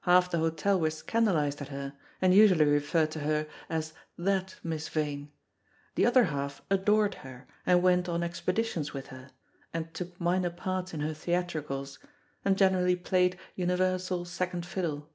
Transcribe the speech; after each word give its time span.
Half 0.00 0.32
the 0.32 0.38
hotel 0.38 0.80
were 0.80 0.90
scandalised 0.90 1.60
at 1.62 1.68
her, 1.68 1.92
and 2.20 2.34
usually 2.34 2.64
referred 2.64 3.12
to 3.12 3.20
her 3.20 3.46
as 3.70 3.92
"that 4.18 4.56
Miss 4.64 4.88
Vane"; 4.88 5.30
the 5.94 6.04
other 6.04 6.24
half 6.24 6.60
adored 6.70 7.14
her, 7.22 7.46
and 7.64 7.84
went 7.84 8.08
[on] 8.08 8.24
expeditions 8.24 8.92
with 8.92 9.06
her, 9.14 9.30
and 9.72 9.94
took 9.94 10.20
minor 10.20 10.50
parts 10.50 10.92
in 10.92 10.98
her 11.02 11.14
theatricals, 11.14 12.00
and 12.44 12.58
generally 12.58 12.96
played 12.96 13.38
universal 13.54 14.24
second 14.24 14.66
fiddle. 14.66 15.08